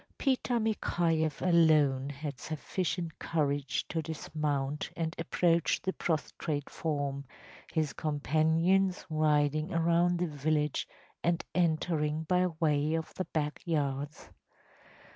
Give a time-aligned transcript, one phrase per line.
[0.17, 7.23] Peter Mikhayeff alone had sufficient courage to dismount and approach the prostrate form,
[7.71, 10.87] his companions riding around the village
[11.23, 14.31] and entering by way of the back yards.